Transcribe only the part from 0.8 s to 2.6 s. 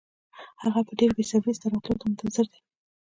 په ډېره بې صبرۍ ستا راتلو ته منتظر دی.